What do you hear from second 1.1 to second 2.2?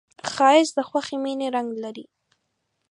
مینې رنګ لري